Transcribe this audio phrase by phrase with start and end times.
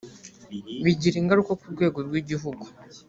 [0.83, 2.65] bigira ingaruka ku rwego rw igihugu